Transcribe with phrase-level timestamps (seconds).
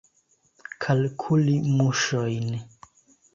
[0.85, 2.49] Kalkuli muŝojn.